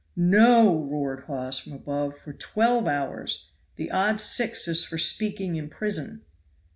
"No!" 0.15 0.83
roared 0.89 1.25
Hawes 1.25 1.59
from 1.59 1.73
above, 1.73 2.17
"for 2.17 2.33
twelve 2.33 2.87
hours; 2.87 3.51
the 3.75 3.91
odd 3.91 4.19
six 4.19 4.67
is 4.67 4.83
for 4.83 4.97
speaking 4.97 5.57
in 5.57 5.69
prison." 5.69 6.23